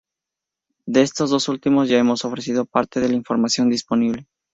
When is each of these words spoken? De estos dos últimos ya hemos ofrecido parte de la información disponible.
De 0.87 1.03
estos 1.03 1.29
dos 1.29 1.47
últimos 1.47 1.87
ya 1.87 1.99
hemos 1.99 2.25
ofrecido 2.25 2.65
parte 2.65 2.99
de 2.99 3.09
la 3.09 3.13
información 3.13 3.69
disponible. 3.69 4.25